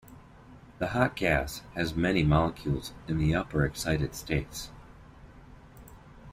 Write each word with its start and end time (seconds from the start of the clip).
The 0.79 0.87
hot 0.87 1.15
gas 1.15 1.61
has 1.75 1.93
many 1.95 2.23
molecules 2.23 2.91
in 3.07 3.19
the 3.19 3.35
upper 3.35 3.63
excited 3.63 4.15
states. 4.15 4.71